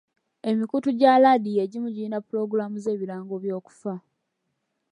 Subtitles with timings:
[0.49, 3.93] Emikutu gya laadiyo egimu girina pulogulaamu z'ebirango by'okufa.